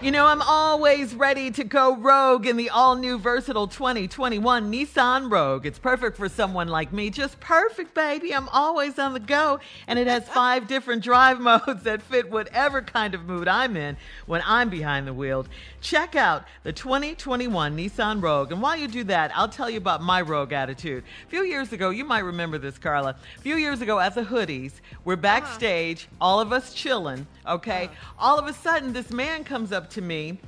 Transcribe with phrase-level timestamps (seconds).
[0.00, 5.28] You know, I'm always ready to go rogue in the all new versatile 2021 Nissan
[5.28, 5.66] Rogue.
[5.66, 7.10] It's perfect for someone like me.
[7.10, 8.32] Just perfect, baby.
[8.32, 9.58] I'm always on the go.
[9.88, 13.96] And it has five different drive modes that fit whatever kind of mood I'm in
[14.26, 15.48] when I'm behind the wheel.
[15.80, 18.52] Check out the 2021 Nissan Rogue.
[18.52, 21.02] And while you do that, I'll tell you about my rogue attitude.
[21.26, 23.16] A few years ago, you might remember this, Carla.
[23.36, 24.74] A few years ago at the Hoodies,
[25.04, 25.22] we're uh-huh.
[25.22, 27.86] backstage, all of us chilling, okay?
[27.86, 28.14] Uh-huh.
[28.20, 30.38] All of a sudden, this man comes up to me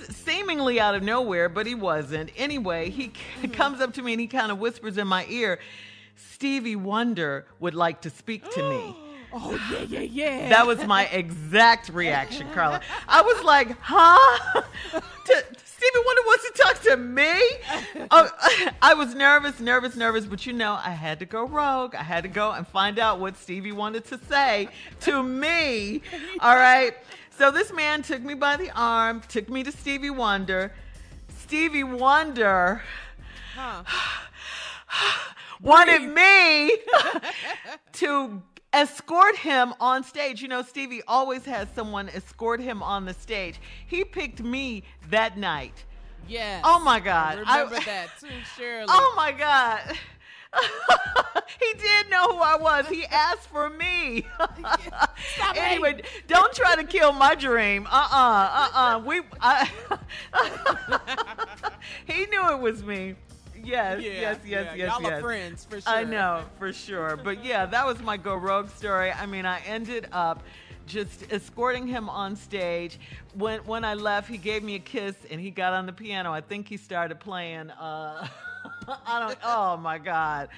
[0.00, 2.30] s- seemingly out of nowhere, but he wasn't.
[2.36, 3.10] Anyway, he c-
[3.42, 3.50] mm-hmm.
[3.52, 5.58] comes up to me and he kind of whispers in my ear,
[6.16, 8.96] Stevie Wonder would like to speak to me.
[9.36, 10.48] Oh yeah, yeah, yeah.
[10.50, 12.80] That was my exact reaction, Carla.
[13.08, 14.62] I was like, huh?
[15.26, 15.44] To-
[15.84, 17.32] Stevie Wonder wants to talk to me?
[18.10, 18.30] Oh,
[18.82, 21.94] I was nervous, nervous, nervous, but you know, I had to go rogue.
[21.94, 24.68] I had to go and find out what Stevie wanted to say
[25.00, 26.02] to me.
[26.40, 26.94] All right.
[27.30, 30.72] So this man took me by the arm, took me to Stevie Wonder.
[31.28, 32.82] Stevie Wonder
[35.60, 36.78] wanted me
[37.92, 38.42] to
[38.74, 40.42] escort him on stage.
[40.42, 43.60] You know, Stevie always has someone escort him on the stage.
[43.86, 45.84] He picked me that night.
[46.28, 46.60] yes.
[46.64, 47.38] Oh my God.
[47.46, 48.86] I I- remember that too, Shirley.
[48.88, 49.80] Oh my God.
[51.60, 52.86] he did know who I was.
[52.86, 54.26] He asked for me.
[55.56, 57.86] Anyway, don't try to kill my dream.
[57.90, 59.22] Uh uh-uh, uh We.
[59.40, 59.68] I,
[62.06, 63.14] he knew it was me.
[63.64, 64.74] Yes, Yeah, yes, yes, yeah.
[64.74, 65.12] yes, Y'all yes.
[65.12, 65.92] are friends for sure.
[65.92, 67.16] I know for sure.
[67.16, 69.12] But yeah, that was my go rogue story.
[69.12, 70.42] I mean, I ended up
[70.86, 72.98] just escorting him on stage.
[73.34, 76.32] When when I left, he gave me a kiss and he got on the piano.
[76.32, 77.70] I think he started playing.
[77.70, 78.26] Uh,
[79.06, 79.38] I don't.
[79.44, 80.48] Oh my God.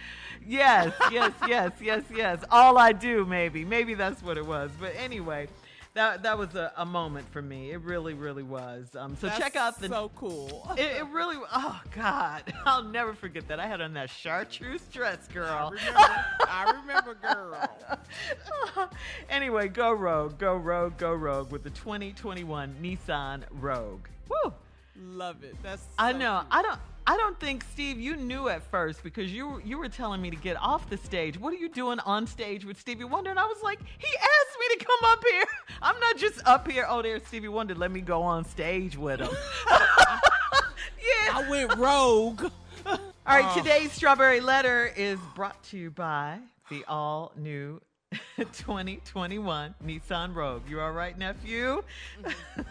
[0.46, 2.44] Yes, yes, yes, yes, yes.
[2.50, 4.70] All I do, maybe, maybe that's what it was.
[4.78, 5.48] But anyway.
[5.96, 7.70] That, that was a, a moment for me.
[7.70, 8.94] It really, really was.
[8.94, 10.70] Um, so That's check out the so cool.
[10.76, 13.58] it, it really, oh God, I'll never forget that.
[13.58, 15.72] I had on that chartreuse dress, girl.
[15.74, 18.90] I remember, I remember, girl.
[19.30, 24.06] anyway, go Rogue, go Rogue, go Rogue with the 2021 Nissan Rogue.
[24.28, 24.52] Woo!
[25.00, 25.56] Love it.
[25.62, 25.86] That's.
[25.98, 26.40] I know.
[26.40, 26.48] cute.
[26.50, 26.80] I don't.
[27.08, 30.30] I don't think Steve, you knew at first because you were- you were telling me
[30.30, 31.38] to get off the stage.
[31.38, 33.30] What are you doing on stage with Stevie Wonder?
[33.30, 35.44] And I was like, he asked me to come up here.
[35.82, 36.84] I'm not just up here.
[36.88, 37.74] Oh, there's Stevie Wonder.
[37.74, 39.30] Let me go on stage with him.
[39.70, 41.32] yeah.
[41.32, 42.50] I went rogue.
[42.86, 43.58] All right, oh.
[43.58, 46.38] today's strawberry letter is brought to you by
[46.70, 47.80] the all new
[48.36, 50.62] 2021 Nissan Rogue.
[50.68, 51.82] You all right, nephew?
[52.22, 52.62] Mm-hmm.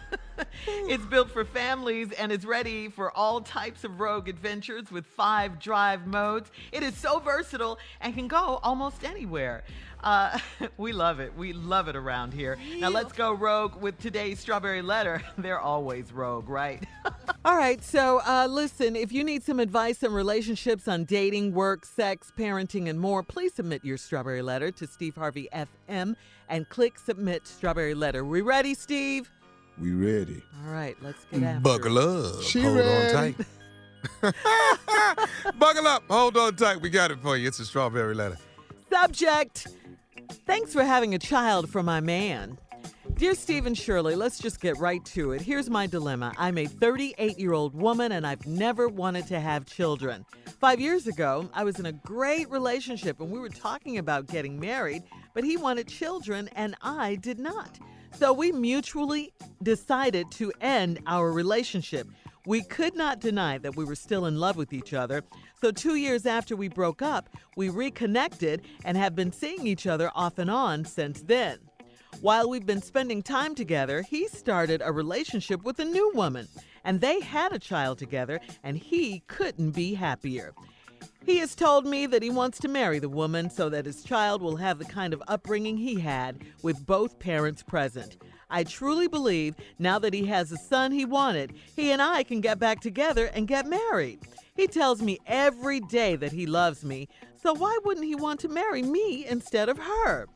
[0.66, 5.58] it's built for families and is ready for all types of rogue adventures with five
[5.58, 6.50] drive modes.
[6.72, 9.64] It is so versatile and can go almost anywhere.
[10.02, 10.38] Uh,
[10.76, 11.34] we love it.
[11.36, 12.58] We love it around here.
[12.78, 15.22] Now let's go rogue with today's strawberry letter.
[15.38, 16.84] They're always rogue, right?
[17.44, 21.84] All right, so uh, listen, if you need some advice on relationships, on dating, work,
[21.84, 26.16] sex, parenting, and more, please submit your strawberry letter to Steve Harvey FM
[26.48, 28.24] and click submit strawberry letter.
[28.24, 29.30] We ready, Steve?
[29.80, 30.42] We ready.
[30.64, 31.46] All right, let's get mm.
[31.46, 32.36] after Buckle it.
[32.36, 32.42] up.
[32.42, 33.16] She Hold ready.
[33.16, 33.34] on
[34.22, 34.34] tight.
[35.58, 36.02] Buckle up.
[36.08, 36.80] Hold on tight.
[36.80, 37.48] We got it for you.
[37.48, 38.38] It's a strawberry letter.
[38.90, 39.66] Subject
[40.46, 42.58] Thanks for having a child for my man.
[43.14, 45.40] Dear Steve and Shirley, let's just get right to it.
[45.40, 46.32] Here's my dilemma.
[46.36, 50.24] I'm a 38 year old woman and I've never wanted to have children.
[50.60, 54.58] Five years ago, I was in a great relationship and we were talking about getting
[54.58, 55.02] married,
[55.34, 57.78] but he wanted children and I did not.
[58.18, 62.08] So we mutually decided to end our relationship.
[62.46, 65.22] We could not deny that we were still in love with each other.
[65.60, 70.10] So, two years after we broke up, we reconnected and have been seeing each other
[70.14, 71.58] off and on since then.
[72.22, 76.48] While we've been spending time together, he started a relationship with a new woman,
[76.84, 80.54] and they had a child together, and he couldn't be happier.
[81.26, 84.40] He has told me that he wants to marry the woman so that his child
[84.40, 88.16] will have the kind of upbringing he had with both parents present.
[88.48, 92.40] I truly believe now that he has the son he wanted, he and I can
[92.40, 94.20] get back together and get married.
[94.54, 97.08] He tells me every day that he loves me,
[97.42, 100.28] so why wouldn't he want to marry me instead of her?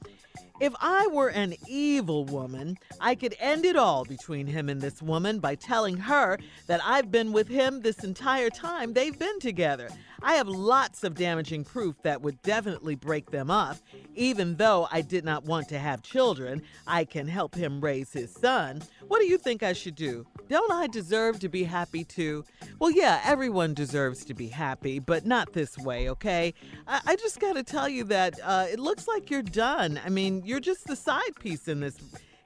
[0.61, 5.00] If I were an evil woman, I could end it all between him and this
[5.00, 9.88] woman by telling her that I've been with him this entire time they've been together.
[10.22, 13.76] I have lots of damaging proof that would definitely break them up.
[14.14, 18.32] Even though I did not want to have children, I can help him raise his
[18.32, 18.82] son.
[19.08, 20.26] What do you think I should do?
[20.49, 22.44] Don't I deserve to be happy too?
[22.78, 26.55] Well, yeah, everyone deserves to be happy, but not this way, okay?
[26.87, 30.00] I, I just got to tell you that uh, it looks like you're done.
[30.05, 31.96] I mean, you're just the side piece in this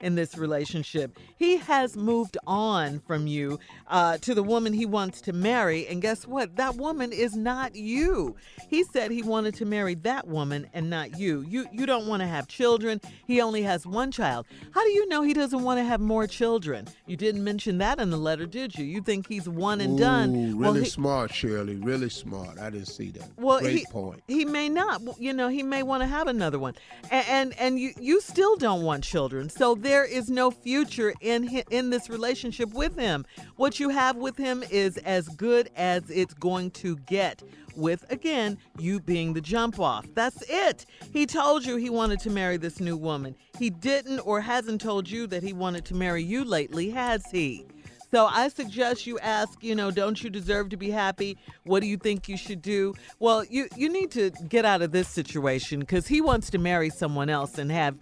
[0.01, 1.17] in this relationship.
[1.37, 5.87] He has moved on from you uh, to the woman he wants to marry.
[5.87, 6.55] And guess what?
[6.57, 8.35] That woman is not you.
[8.69, 11.41] He said he wanted to marry that woman and not you.
[11.47, 12.99] You you don't want to have children.
[13.25, 14.45] He only has one child.
[14.71, 16.87] How do you know he doesn't want to have more children?
[17.05, 18.85] You didn't mention that in the letter, did you?
[18.85, 20.35] You think he's one and done.
[20.35, 21.75] Ooh, Well, really he- smart, Shirley.
[21.75, 22.59] Really smart.
[22.59, 23.29] I didn't see that.
[23.37, 24.21] well, Great he, point.
[24.27, 25.01] he may not.
[25.19, 26.73] You know, he may want to have another one,
[27.11, 29.49] and and, and you you still don't want children.
[29.49, 33.25] So there is no future in in this relationship with him.
[33.55, 37.43] What you have with him is as good as it's going to get.
[37.75, 40.05] With again, you being the jump off.
[40.15, 40.85] That's it.
[41.11, 43.35] He told you he wanted to marry this new woman.
[43.59, 47.65] He didn't or hasn't told you that he wanted to marry you lately, has he?
[48.11, 51.37] So I suggest you ask, you know, don't you deserve to be happy?
[51.63, 52.93] What do you think you should do?
[53.19, 56.89] Well, you you need to get out of this situation cuz he wants to marry
[56.89, 57.97] someone else and have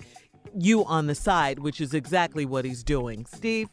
[0.58, 3.26] you on the side, which is exactly what he's doing.
[3.26, 3.70] Steve,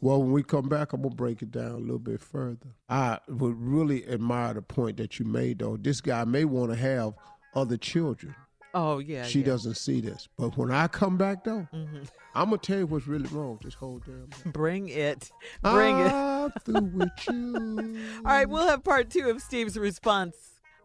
[0.00, 2.68] Well, when we come back, I'm gonna break it down a little bit further.
[2.88, 5.76] I would really admire the point that you made, though.
[5.76, 7.14] This guy may want to have
[7.54, 8.34] other children.
[8.74, 9.24] oh yeah.
[9.24, 9.46] she yeah.
[9.46, 12.06] doesn't see this, but when I come back, though, Mhm.
[12.34, 13.58] I'm gonna tell you what's really wrong.
[13.62, 14.52] Just hold damn.
[14.52, 15.32] Bring it.
[15.62, 16.12] Bring it.
[16.12, 17.98] I'm through with you.
[18.18, 20.36] All right, we'll have part 2 of Steve's response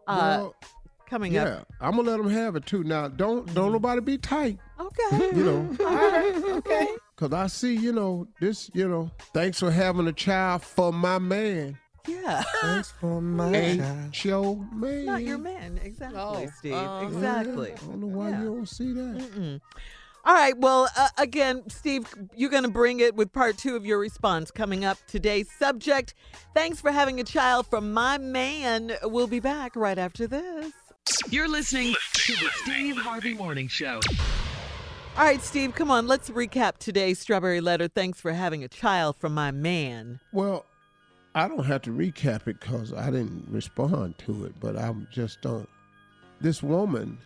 [0.08, 0.54] uh Well,
[1.06, 1.46] coming up.
[1.46, 2.84] yeah, I'm gonna let them have it too.
[2.84, 4.58] Now, don't don't nobody be tight.
[4.80, 5.36] Okay.
[5.36, 5.76] You know.
[5.86, 6.34] All right.
[6.58, 6.88] Okay.
[7.16, 11.18] Cause I see, you know, this, you know, thanks for having a child for my
[11.20, 11.78] man.
[12.08, 12.42] Yeah.
[12.60, 15.04] Thanks for my Ain't your man.
[15.06, 15.78] Not your man.
[15.82, 16.74] Exactly, Oh, Steve.
[16.74, 17.72] uh, exactly.
[17.72, 18.40] I don't know why Yeah.
[18.42, 19.16] you don't see that.
[19.18, 19.60] Mm-mm.
[20.26, 20.58] All right.
[20.58, 24.50] Well, uh, again, Steve, you're going to bring it with part two of your response
[24.50, 24.98] coming up.
[25.06, 26.14] Today's subject.
[26.52, 28.92] Thanks for having a child from my man.
[29.04, 30.72] We'll be back right after this.
[31.30, 34.00] You're listening to the Steve Harvey Morning Show.
[35.16, 36.06] All right, Steve, come on.
[36.06, 37.88] Let's recap today's strawberry letter.
[37.88, 40.20] Thanks for having a child from my man.
[40.32, 40.64] Well,
[41.34, 45.42] I don't have to recap it because I didn't respond to it, but I just
[45.42, 45.68] don't.
[46.40, 47.18] This woman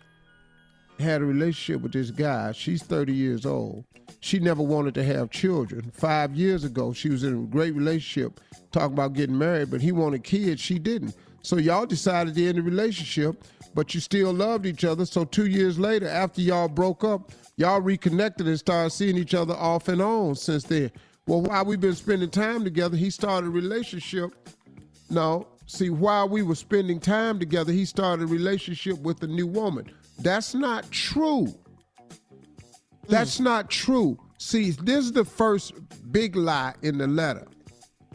[0.98, 2.52] had a relationship with this guy.
[2.52, 3.84] She's 30 years old.
[4.20, 5.92] She never wanted to have children.
[5.94, 8.40] Five years ago, she was in a great relationship,
[8.72, 10.60] talking about getting married, but he wanted kids.
[10.60, 11.14] She didn't.
[11.42, 13.44] So y'all decided to end the relationship,
[13.74, 15.06] but you still loved each other.
[15.06, 19.54] So two years later, after y'all broke up, y'all reconnected and started seeing each other
[19.54, 20.90] off and on since then.
[21.26, 24.30] Well, while we've been spending time together, he started a relationship.
[25.10, 29.46] No, see, while we were spending time together, he started a relationship with a new
[29.46, 29.90] woman.
[30.20, 31.46] That's not true.
[31.46, 31.56] Hmm.
[33.08, 34.18] That's not true.
[34.38, 35.74] See, this is the first
[36.10, 37.46] big lie in the letter.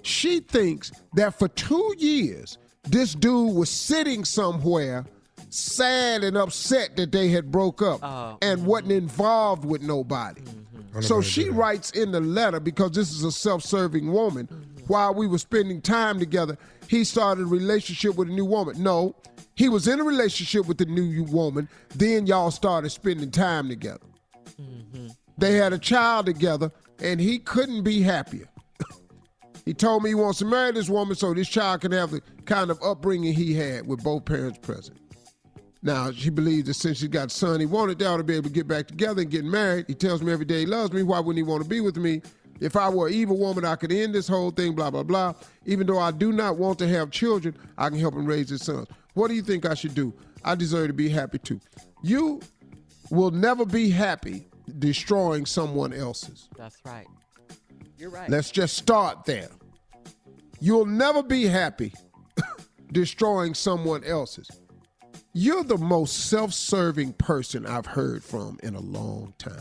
[0.01, 5.05] She thinks that for two years, this dude was sitting somewhere
[5.49, 8.37] sad and upset that they had broke up Oh.
[8.41, 8.69] and mm-hmm.
[8.69, 10.41] wasn't involved with nobody.
[10.41, 11.01] Mm-hmm.
[11.01, 14.47] So she writes in the letter because this is a self-serving woman.
[14.47, 14.83] Mm-hmm.
[14.87, 16.57] While we were spending time together,
[16.87, 18.81] he started a relationship with a new woman.
[18.81, 19.15] No,
[19.55, 21.69] he was in a relationship with the new woman.
[21.95, 24.05] Then y'all started spending time together.
[25.37, 28.47] They had a child together, and he couldn't be happier.
[29.65, 32.21] He told me he wants to marry this woman so this child can have the
[32.45, 34.97] kind of upbringing he had with both parents present.
[35.81, 38.35] Now, she believes that since she got a son, he wanted they ought to be
[38.35, 39.85] able to get back together and get married.
[39.87, 41.03] He tells me every day he loves me.
[41.03, 42.21] Why wouldn't he want to be with me?
[42.61, 45.33] If I were an evil woman, I could end this whole thing, blah, blah, blah.
[45.65, 48.63] Even though I do not want to have children, I can help him raise his
[48.63, 48.87] sons.
[49.13, 50.13] What do you think I should do?
[50.45, 51.59] I deserve to be happy too.
[52.01, 52.41] You
[53.09, 54.47] will never be happy
[54.79, 56.47] destroying someone else's.
[56.57, 57.07] That's right.
[58.03, 58.29] You're right.
[58.29, 59.47] Let's just start there.
[60.59, 61.93] You'll never be happy
[62.91, 64.49] destroying someone else's.
[65.31, 69.55] You're the most self serving person I've heard from in a long time.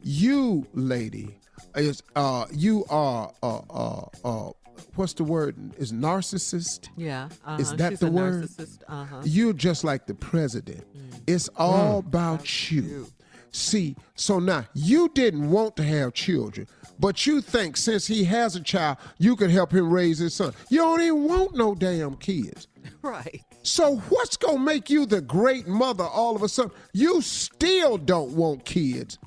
[0.00, 1.40] You, lady,
[1.74, 4.50] is uh you are uh uh uh
[4.94, 5.56] what's the word?
[5.76, 6.88] Is narcissist?
[6.96, 7.30] yeah.
[7.44, 7.60] Uh-huh.
[7.60, 8.44] Is that She's the a word?
[8.44, 8.78] narcissist.
[8.86, 9.22] Uh-huh.
[9.24, 10.84] You're just like the president.
[11.26, 13.08] It's all about you.
[13.52, 16.66] See, so now you didn't want to have children,
[16.98, 20.52] but you think since he has a child, you can help him raise his son.
[20.68, 22.66] You don't even want no damn kids.
[23.02, 23.42] Right.
[23.62, 26.72] So what's gonna make you the great mother all of a sudden?
[26.92, 29.18] You still don't want kids.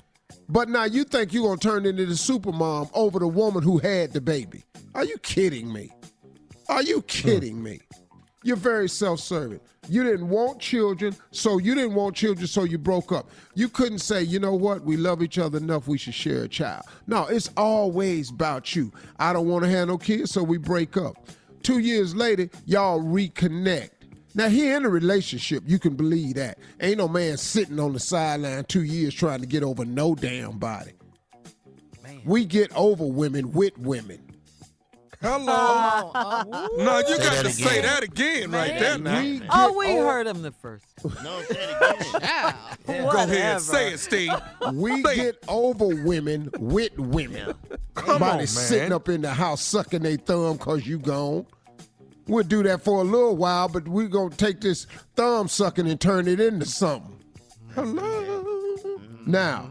[0.48, 4.12] But now you think you're gonna turn into the supermom over the woman who had
[4.12, 4.64] the baby.
[4.94, 5.92] Are you kidding me?
[6.68, 7.06] Are you hmm.
[7.06, 7.80] kidding me?
[8.44, 9.58] You're very self-serving.
[9.88, 13.30] You didn't want children, so you didn't want children, so you broke up.
[13.54, 16.48] You couldn't say, you know what, we love each other enough, we should share a
[16.48, 16.84] child.
[17.06, 18.92] No, it's always about you.
[19.18, 21.16] I don't want to have no kids, so we break up.
[21.62, 23.90] Two years later, y'all reconnect.
[24.34, 26.58] Now he in a relationship, you can believe that.
[26.82, 30.58] Ain't no man sitting on the sideline two years trying to get over no damn
[30.58, 30.92] body.
[32.26, 34.33] We get over women with women.
[35.24, 36.10] Hello.
[36.76, 39.40] no, you got to say that again right there now.
[39.50, 40.84] Oh, we o- heard him the first.
[41.02, 42.54] No, say it again.
[42.86, 44.32] Go ahead, say it, Steve.
[44.74, 47.54] We Say get over women with women.
[47.94, 48.46] Come Somebody on, man.
[48.46, 51.46] sitting up in the house sucking their thumb because you gone.
[52.26, 55.88] We'll do that for a little while, but we're going to take this thumb sucking
[55.88, 57.16] and turn it into something.
[57.74, 58.98] Hello.
[59.26, 59.70] Now,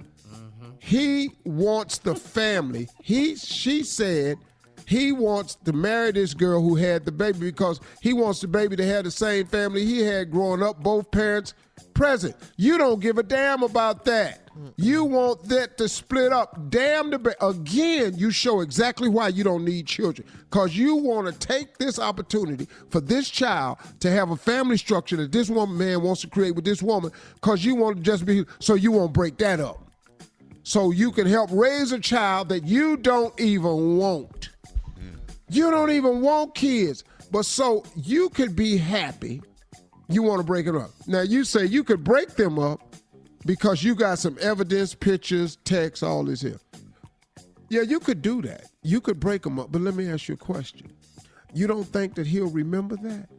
[0.80, 2.90] he wants the family.
[3.02, 4.38] He, she said,
[4.86, 8.76] he wants to marry this girl who had the baby because he wants the baby
[8.76, 11.54] to have the same family he had growing up, both parents
[11.94, 12.36] present.
[12.58, 14.40] You don't give a damn about that.
[14.76, 16.70] You want that to split up.
[16.70, 18.14] Damn the ba- again.
[18.16, 22.68] You show exactly why you don't need children because you want to take this opportunity
[22.90, 26.56] for this child to have a family structure that this woman man wants to create
[26.56, 29.84] with this woman because you want to just be so you won't break that up
[30.64, 34.50] so you can help raise a child that you don't even want.
[35.54, 39.40] You don't even want kids, but so you could be happy.
[40.10, 40.90] You want to break it up.
[41.06, 42.82] Now you say you could break them up
[43.46, 46.60] because you got some evidence, pictures, text, all this here.
[47.70, 48.64] Yeah, you could do that.
[48.82, 50.92] You could break them up, but let me ask you a question.
[51.54, 53.30] You don't think that he'll remember that?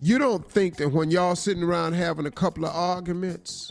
[0.00, 3.70] You don't think that when y'all sitting around having a couple of arguments,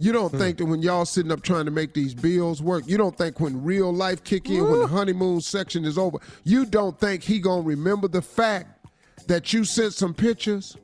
[0.00, 0.38] you don't hmm.
[0.38, 3.38] think that when y'all sitting up trying to make these bills work, you don't think
[3.38, 7.38] when real life kick in, when the honeymoon section is over, you don't think he
[7.38, 8.86] gonna remember the fact
[9.26, 10.76] that you sent some pictures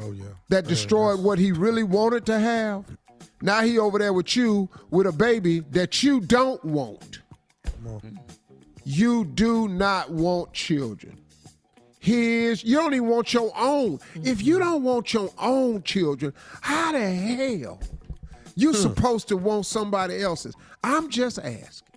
[0.00, 0.24] Oh, yeah.
[0.48, 2.84] that destroyed what he really wanted to have?
[3.42, 7.18] Now he over there with you with a baby that you don't want.
[8.84, 11.18] You do not want children.
[11.98, 13.98] His, you don't even want your own.
[14.22, 14.62] If you mm-hmm.
[14.62, 17.80] don't want your own children, how the hell
[18.54, 18.76] you hmm.
[18.76, 20.54] supposed to want somebody else's?
[20.82, 21.88] I'm just asking.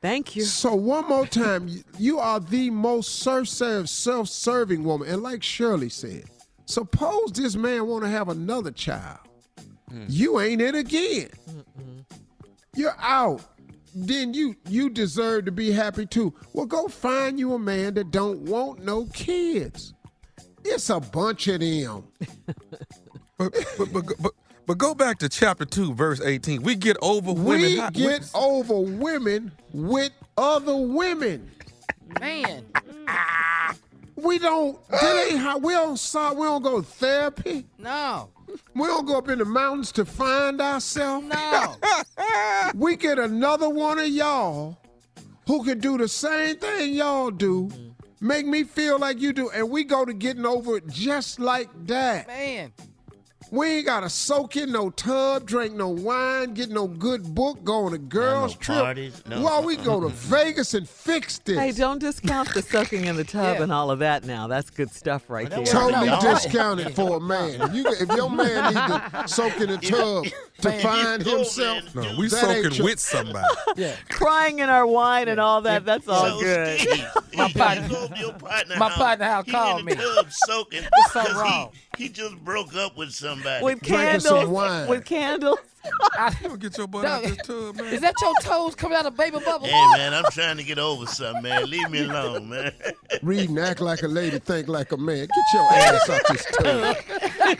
[0.00, 0.42] Thank you.
[0.42, 1.68] So one more time,
[1.98, 6.24] you- are the most self-serving woman, and like Shirley said,
[6.66, 9.20] suppose this man want to have another child,
[9.88, 10.04] hmm.
[10.08, 11.30] you ain't it again.
[12.76, 13.42] You're out.
[13.94, 16.34] Then you you deserve to be happy too.
[16.52, 19.94] Well, go find you a man that don't want no kids.
[20.64, 22.04] It's a bunch of them.
[23.36, 24.32] But, but, but, but,
[24.66, 26.62] but go back to chapter 2, verse 18.
[26.62, 27.60] We get over women.
[27.62, 31.50] We How- get we- over women with other women.
[32.20, 32.64] Man.
[34.16, 34.78] We don't.
[34.88, 35.98] That ain't how we don't.
[35.98, 37.66] start- We don't go to therapy.
[37.78, 38.30] No.
[38.74, 41.26] We don't go up in the mountains to find ourselves.
[41.26, 41.76] No.
[42.74, 44.78] We get another one of y'all
[45.46, 48.26] who can do the same thing y'all do, mm-hmm.
[48.26, 51.68] make me feel like you do, and we go to getting over it just like
[51.86, 52.26] that.
[52.26, 52.72] Man.
[53.54, 57.84] We ain't gotta soak in no tub, drink no wine, get no good book, go
[57.84, 58.78] on a girls' trip.
[58.78, 59.42] parties, no.
[59.42, 61.56] Well, we go to Vegas and fix this.
[61.56, 63.62] Hey, don't discount the soaking in the tub Yeah.
[63.62, 64.48] and all of that now.
[64.48, 65.64] That's good stuff right there.
[65.64, 66.20] totally No.
[66.20, 67.60] discounted for a man.
[67.60, 68.80] If, you, if your man need
[69.20, 70.24] to soak in a tub
[70.62, 72.12] to Man, find himself, man.
[72.12, 73.46] No, we that soaking with somebody.
[73.76, 73.94] Yeah.
[74.08, 76.80] Crying in our wine and all that, that's all So good.
[77.36, 80.02] My partner- go to partner my partner house he called in the me.
[80.02, 80.82] Tub soaking
[81.12, 81.70] so 'cause wrong.
[81.72, 83.64] He, he just broke up with somebody.
[83.64, 84.48] With Drinking some candles.
[84.54, 84.88] wine.
[84.88, 85.58] With candles.
[86.40, 87.92] You don't get your butt out this tub, man.
[87.92, 89.66] Is that your toes coming out of baby bubble?
[89.66, 91.68] Hey man, I'm trying to get over something, man.
[91.68, 92.72] Leave me alone, man.
[93.22, 95.26] read and act like a lady, think like a man.
[95.26, 96.96] Get your ass out this tub.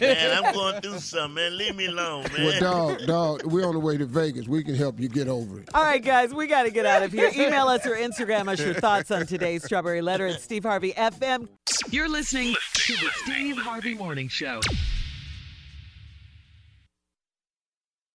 [0.01, 1.57] Man, I'm going through something, man.
[1.57, 2.47] Leave me alone, man.
[2.47, 4.49] Well, dog, dog, we're on the way to Vegas.
[4.49, 5.69] We can help you get over it.
[5.75, 7.31] All right, guys, we got to get out of here.
[7.35, 11.49] Email us or Instagram us your thoughts on today's Strawberry Letter at Steve Harvey FM.
[11.91, 14.61] You're listening to the Steve Harvey Morning Show.